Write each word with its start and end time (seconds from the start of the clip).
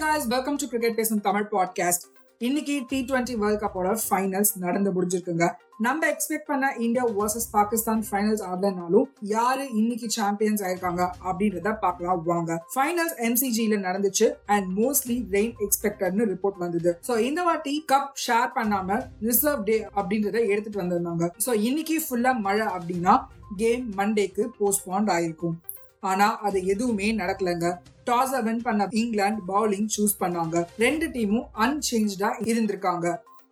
Guys 0.00 0.26
welcome 0.32 0.56
to 0.60 0.66
cricket 0.66 0.94
பேசும் 0.98 1.20
Tamil 1.24 1.46
podcast 1.50 2.04
இன்னைக்கு 2.38 2.74
T 2.90 2.98
twenty 3.08 3.34
world 3.40 3.62
கப்போட 3.62 3.88
ஃபைனல்ஸ் 4.04 4.52
நடந்து 4.62 4.90
முடிஞ்சிருக்குங்க. 4.96 5.46
நம்ம 5.86 6.00
எக்ஸ்பெக்ட் 6.12 6.46
பண்ண 6.46 6.70
இந்தியா 6.86 7.04
வர்சஸ் 7.18 7.46
பாகிஸ்தான் 7.56 8.04
ஃபைனல்ஸ் 8.10 8.42
ஆடலனாலும் 8.50 9.08
யாரு 9.34 9.64
இன்னைக்கு 9.80 10.08
சாம்பியன்ஸ் 10.16 10.62
ஆயிருக்காங்க 10.62 11.02
அப்படின்றத 11.26 11.74
பார்க்கலாம் 11.84 12.22
வாங்க. 12.30 12.56
ஃபைனல்ஸ் 12.74 13.14
எம்சிஜில 13.28 13.78
நடந்துச்சு 13.88 14.28
அண்ட் 14.46 14.70
மோஸ்ட்லி 14.78 15.18
ரெயின் 15.36 15.52
எக்ஸ்பெக்டட்னு 15.66 16.28
ரிப்போர்ட் 16.32 16.58
வந்தது. 16.64 16.92
சோ 17.08 17.18
இந்த 17.28 17.42
வாட்டி 17.50 17.84
கப் 17.92 18.10
ஷேர் 18.26 18.50
பண்ணாம 18.58 19.00
ரிசர்வ் 19.28 19.64
டே 19.64 19.78
அப்படின்றத 19.96 20.46
எடுத்துட்டு 20.52 20.82
வந்திருந்தாங்க. 20.82 21.28
சோ 21.46 21.60
இன்னைக்கு 21.68 21.98
ஃபுல்லா 22.08 22.34
மழை 22.48 22.66
அப்படின்னா 22.78 23.16
கேம் 23.56 23.86
மண்டேக்கு 23.96 24.44
போஸ்ட்பாண்ட் 24.60 25.12
ஆயிருக்கும். 25.18 25.56
ஆனா 26.00 26.26
அது 26.48 26.58
எதுவுமே 26.72 27.06
நடக்கலங்க. 27.16 27.68
டாஸ் 28.10 28.36
வின் 28.46 28.62
பண்ண 28.68 28.86
இங்கிலாந்து 29.00 29.42
பவுலிங் 29.50 29.90
சூஸ் 29.96 30.20
பண்ணாங்க. 30.22 30.56
ரெண்டு 30.84 31.08
டீமும் 31.16 31.48
அன்சேஞ்சா 31.64 32.30
இருந்திருக்காங்க. 32.50 33.08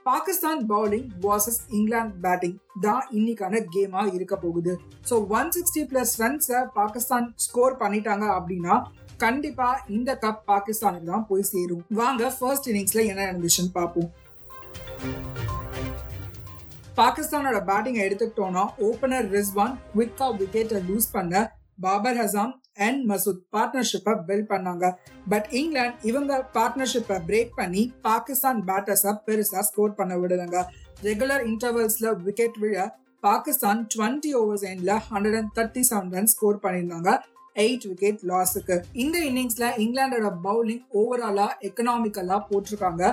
Pakistan 0.07 0.61
bowling 0.71 1.09
versus 1.25 1.59
England 1.79 2.15
batting 2.25 2.55
தான் 2.85 3.03
இன்னைக்கான 3.17 3.61
கேமா 3.75 4.03
இருக்க 4.17 4.35
போகுது. 4.45 4.73
ஸோ 5.09 5.15
ஒன் 5.39 5.51
சிக்ஸ்டி 5.57 5.83
பிளஸ் 5.91 6.15
ரன்ஸை 6.23 6.61
பாகிஸ்தான் 6.79 7.27
ஸ்கோர் 7.47 7.77
பண்ணிட்டாங்க 7.83 8.27
அப்படின்னா 8.37 8.77
கண்டிப்பா 9.25 9.69
இந்த 9.97 10.11
கப் 10.23 10.43
பாகிஸ்தானுக்கு 10.51 11.11
தான் 11.13 11.27
போய் 11.31 11.49
சேரும். 11.51 11.85
வாங்க 12.01 12.31
ஃபர்ஸ்ட் 12.39 12.69
இன்னிங்ஸ்ல 12.71 13.03
என்ன 13.11 13.21
நடந்துச்சுன்னு 13.31 13.73
பார்ப்போம். 13.79 14.09
பாகிஸ்தானோட 17.01 17.59
பேட்டிங் 17.71 18.01
எடுத்துக்கிட்டோம்னா 18.05 18.65
ஓபனர் 18.87 19.29
ரிஸ்வான் 19.37 19.75
குவிக்கா 19.93 20.29
விக்கெட்டை 20.41 20.81
லூஸ் 20.89 21.15
பண்ண 21.17 21.43
பாபர் 21.85 22.19
ஹசாம் 22.23 22.55
அண்ட் 22.79 23.01
மசூத் 23.11 23.43
பார்ட்னர்ஷிப்பை 23.57 24.15
பில்ட் 24.29 24.51
பண்ணாங்க 24.51 24.87
பட் 25.29 25.49
இங்கிலாந்து 25.51 26.09
இவங்க 26.09 26.35
பார்ட்னர்ஷிப்பை 26.55 27.19
பிரேக் 27.27 27.53
பண்ணி 27.57 27.83
பாகிஸ்தான் 28.03 28.61
பேட்டர்ஸை 28.67 29.15
பெருசாக 29.27 29.63
ஸ்கோர் 29.63 29.95
பண்ண 29.95 30.17
விடுறாங்க 30.17 30.61
ரெகுலர் 31.03 31.45
இன்டர்வல்ஸில் 31.47 32.11
விக்கெட் 32.23 32.59
விழ 32.59 32.77
பாகிஸ்தான் 33.23 33.81
டுவெண்ட்டி 33.95 34.31
ஓவர்ஸ் 34.35 34.65
எண்ட்ல 34.65 34.93
hundred 35.11 35.37
and 35.37 35.53
thirty 35.59 35.83
seven 35.91 36.13
run 36.13 36.27
score 36.27 36.63
பண்ணியிருந்தாங்க 36.65 37.13
எயிட் 37.57 37.87
விக்கெட் 37.87 38.21
லாஸுக்கு 38.29 38.77
இந்த 38.95 39.19
இன்னிங்ஸில் 39.19 39.75
இங்கிலாந்தோட 39.79 40.29
பவுலிங் 40.45 40.85
ஓவராலாக 40.95 41.57
எக்கனாமிக்கலாக 41.61 42.41
போட்டிருக்காங்க. 42.51 43.05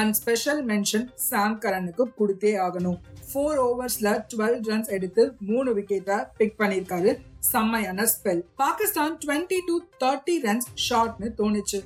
அண்ட் 0.00 0.14
ஸ்பெஷல் 0.18 0.62
மென்ஷன் 0.66 1.06
சாம் 1.28 1.56
கரனுக்கு 1.60 2.04
கொடுத்தே 2.18 2.52
ஆகணும். 2.66 2.98
ஃபோர் 3.28 3.58
ஓவர்ஸ்ல 3.66 4.08
டுவெல் 4.30 4.58
ரன்ஸ் 4.68 4.90
எடுத்து 4.96 5.22
மூணு 5.50 5.70
விக்கெட்டை 5.78 6.18
பிக் 6.38 6.56
பண்ணியிருக்காரு. 6.60 7.12
செம்மையான 7.50 8.06
spell 8.14 8.42
Pakistan 8.62 9.14
twenty 9.24 9.58
two 9.68 9.76
thirty 10.02 10.36
runs 10.46 10.68
ஷாட்னு 10.86 11.30
தோணுச்சு. 11.40 11.80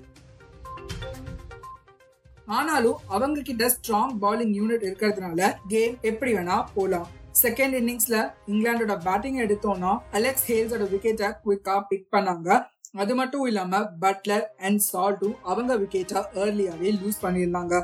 ஆனாலும் 2.58 2.98
அவங்க 3.06 3.40
கிட்ட 3.42 3.64
ஸ்ட்ராங் 3.74 4.12
பவுலிங் 4.22 4.52
யூனிட் 4.58 4.84
இருக்கிறதுனால 4.88 5.52
கேம் 5.72 5.96
எப்படி 6.10 6.30
வேணா 6.34 6.58
போலாம். 6.74 7.08
செகண்ட் 7.42 7.74
இன்னிங்ஸ்ல 7.80 8.16
இங்கிலாந்தோட 8.50 8.94
பேட்டிங் 9.04 9.38
எடுத்தோம்னா 9.44 9.92
அலெக்ஸ் 10.18 10.46
ஹேல்ஸோட 10.50 10.84
விக்கெட்டை 10.94 11.28
குவிக்கா 11.44 11.74
பிக் 11.88 12.08
பண்ணாங்க. 12.14 12.48
அது 12.94 13.14
மட்டும் 13.14 13.46
இல்லாம 13.46 13.80
பட்லர் 14.00 14.44
அண்ட் 14.58 14.82
சால்ட்டும் 14.92 15.34
அவங்க 15.42 15.76
விக்கெட்டா 15.76 16.20
ஏர்லியாவே 16.34 16.90
லூஸ் 16.98 17.22
பண்ணியிருந்தாங்க 17.22 17.74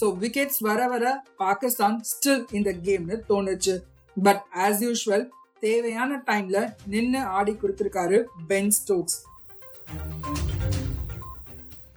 ஸோ 0.00 0.16
விக்கெட்ஸ் 0.18 0.60
வர 0.60 0.88
வர 0.88 1.04
பாகிஸ்தான் 1.36 1.96
ஸ்டில் 2.02 2.44
இந்த 2.52 2.70
கேம்னு 2.82 3.16
தோணுச்சு. 3.28 3.74
பட் 4.16 4.42
ஆஸ் 4.56 4.82
யூஷுவல் 4.82 5.24
தேவையான 5.60 6.22
டைம்ல 6.26 6.58
நின்று 6.86 7.22
ஆடி 7.30 7.52
கொடுத்துருக்காரு 7.52 8.18
Ben 8.46 8.70
Stokes 8.70 9.18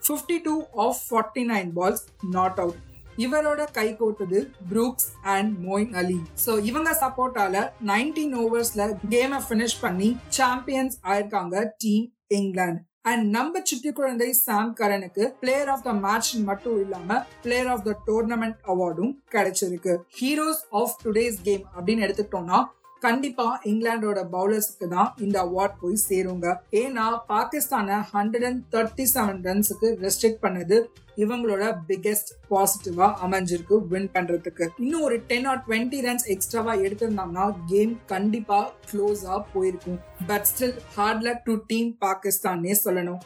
fifty 0.02 0.38
two 0.44 0.56
off 0.78 1.02
forty 1.10 1.44
nine 1.50 1.70
balls 1.76 2.04
not 2.30 2.60
out 2.60 2.80
இவரோட 3.18 3.72
கை 3.72 3.96
கோட்டது 3.96 4.40
Brooks 4.70 5.08
and 5.24 5.66
Moeen 5.66 5.94
Ali 5.94 6.20
so 6.46 6.52
இவங்க 6.64 6.92
சப்போர்ட்டால 7.02 7.58
நைன்டீன் 7.86 8.36
ஓவர்ஸ்ல 8.36 8.84
கேமை 9.10 9.40
ஃபினிஷ் 9.48 9.80
பண்ணி 9.82 10.10
சாம்பியன்ஸ் 10.30 10.98
ஆயிருக்காங்க 11.04 11.56
டீம் 11.78 12.08
இங்கிலாந்து 12.40 12.82
அண்ட் 13.02 13.30
நம்ம 13.30 13.60
சுட்டி 13.64 13.92
குழந்தை 13.92 14.34
சாம் 14.34 14.76
கரனுக்கு 14.80 15.24
பிளேயர் 15.40 15.70
ஆஃப் 15.70 15.84
த 15.84 15.94
மேட்ச் 15.94 16.36
மட்டும் 16.36 16.82
இல்லாம 16.82 17.26
பிளேயர் 17.44 17.68
ஆஃப் 17.68 17.84
த 17.84 17.96
டோர்னமெண்ட் 18.08 18.60
அவார்டும் 18.68 19.14
கிடைச்சிருக்கு. 19.32 19.98
ஹீரோஸ் 20.22 20.64
ஆஃப் 20.70 20.96
டுடேஸ் 21.04 21.42
கேம் 21.44 21.66
அப்படின்னு 21.80 22.06
எடுத்துக்கிட்டோம்னா 22.06 22.60
கண்டிப்பா 23.06 23.46
இங்கிலாந்தோட 23.70 24.20
பவுலர்ஸ்க்கு 24.34 24.88
தான் 24.96 25.10
இந்த 25.26 25.38
அவார்ட் 25.48 25.80
போய் 25.82 26.04
சேருங்க. 26.08 26.48
ஏன்னா 26.82 27.06
பாகிஸ்தானை 27.32 27.98
ஹண்ட்ரட் 28.14 28.46
அண்ட் 28.50 28.62
தேர்ட்டி 28.74 29.06
செவன் 29.14 29.42
ரன்ஸுக்கு 29.48 29.90
ரெஸ்ட்ரிக்ட் 30.06 30.44
பண்ணது 30.46 30.78
இவங்களோட 31.24 31.64
பிக்கெஸ்ட் 31.90 32.32
பாசிட்டிவா 32.52 33.08
அமைஞ்சிருக்கு 33.26 33.76
வின் 33.92 34.10
பண்றதுக்கு. 34.16 34.66
இன்னும் 34.84 35.06
ஒரு 35.08 35.18
டென் 35.32 35.48
ஆர் 35.52 35.62
டுவெண்ட்டி 35.68 36.00
ரன்ஸ் 36.08 36.28
எக்ஸ்ட்ராவா 36.36 36.74
எடுத்திருந்தாங்கன்னா 36.86 37.46
கேம் 37.72 37.94
கண்டிப்பா 38.14 38.60
க்ளோஸா 38.90 39.38
போயிருக்கும். 39.54 40.00
But 40.32 40.48
still 40.52 40.78
hard 40.98 41.24
luck 41.28 41.46
to 41.50 41.56
team 41.72 41.92
பாகிஸ்தானே 42.06 42.76
சொல்லணும். 42.86 43.22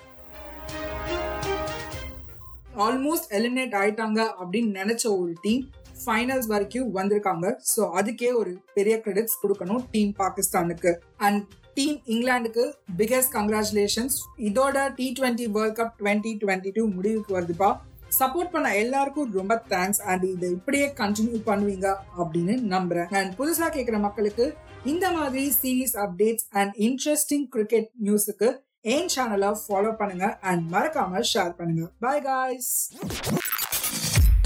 ஆல்மோஸ்ட் 2.86 3.30
எலிமினேட் 3.38 3.76
ஆயிட்டாங்க 3.82 4.20
அப்படின்னு 4.42 4.72
நினைச்ச 4.82 5.06
ஒரு 5.22 5.34
டீம் 5.46 5.64
ஃபைனல்ஸ் 6.04 6.50
வரைக்கும் 6.54 6.90
வந்திருக்காங்க. 6.98 7.48
ஸோ 7.74 7.82
அதுக்கே 8.00 8.32
ஒரு 8.42 8.54
பெரிய 8.78 8.96
கிரெடிட்ஸ் 9.06 9.40
கொடுக்கணும் 9.44 9.84
டீம் 9.96 10.14
பாகிஸ்தானுக்கு. 10.24 10.94
அண்ட் 11.28 11.42
டீம் 11.78 11.98
இங்கிலாந்துக்கு 12.14 12.64
பிகஸ்ட் 13.02 13.34
கங்க்ராச்சுலேஷன்ஸ் 13.38 14.18
இதோட 14.50 14.78
T 15.00 15.08
twenty 15.20 15.48
world 15.58 15.78
cup 15.80 15.96
twenty 16.02 16.34
twenty 16.44 16.72
two 16.78 16.84
முடிவுக்கு 16.98 17.38
வருதுப்பா. 17.38 17.70
சப்போர்ட் 18.20 18.52
பண்ண 18.54 18.68
எல்லாருக்கும் 18.82 19.34
ரொம்ப 19.40 19.56
தேங்க்ஸ் 19.74 20.02
அண்ட் 20.12 20.24
இதை 20.34 20.50
இப்படியே 20.58 20.86
கண்டினியூ 21.02 21.40
பண்ணுவீங்க 21.50 21.88
அப்படின்னு 22.22 22.54
நம்புறேன். 22.76 23.10
அண்ட் 23.20 23.34
புதுசாக 23.40 23.70
கேட்குற 23.76 24.00
மக்களுக்கு 24.06 24.46
இந்த 24.94 25.06
மாதிரி 25.18 25.44
series 25.62 25.96
updates 26.06 26.48
and 26.60 26.74
interesting 26.88 27.46
cricket 27.56 27.90
நியூஸுக்கு 28.08 28.50
என் 28.96 29.12
சேனலை 29.16 29.52
ஃபாலோ 29.64 29.92
பண்ணுங்க. 30.02 30.28
அண்ட் 30.50 30.64
மறக்காம 30.76 31.24
ஷேர் 31.34 31.54
பண்ணுங்க. 31.60 31.86
Bye 32.06 32.24
guys 32.30 32.72